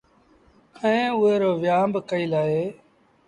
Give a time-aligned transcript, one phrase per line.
[0.81, 2.63] ائيٚݩ اُئي رو ويٚنهآݩ با ڪئيٚل اهي